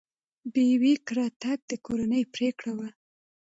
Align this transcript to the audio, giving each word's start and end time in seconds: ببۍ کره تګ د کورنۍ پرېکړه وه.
ببۍ 0.53 0.93
کره 1.07 1.25
تګ 1.41 1.59
د 1.69 1.71
کورنۍ 1.85 2.23
پرېکړه 2.33 2.71
وه. 2.77 2.89